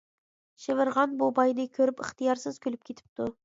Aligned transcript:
شىۋىرغان 0.63 1.13
بۇ 1.21 1.29
باينى 1.41 1.67
كۆرۈپ 1.77 2.03
ئىختىيارسىز 2.07 2.61
كۈلۈپ 2.67 2.89
كېتىپتۇ. 2.91 3.33